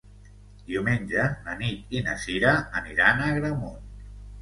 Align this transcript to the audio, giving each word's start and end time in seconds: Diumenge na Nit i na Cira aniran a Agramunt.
Diumenge 0.69 1.27
na 1.49 1.57
Nit 1.61 1.95
i 1.99 2.03
na 2.09 2.17
Cira 2.25 2.57
aniran 2.83 3.25
a 3.29 3.33
Agramunt. 3.39 3.83